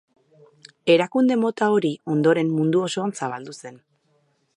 [0.93, 3.79] Erakunde mota hori ondoren mundu osoan zabaldu zen.